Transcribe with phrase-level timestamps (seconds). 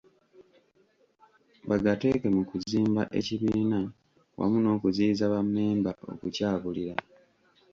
[1.69, 3.79] Bagateeke mu kuzimba ekibiina
[4.39, 6.95] wamu n'okuziyiza bammemba okukyabuulira.